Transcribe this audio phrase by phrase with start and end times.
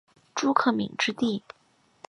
[0.33, 1.43] 朱克敏之弟。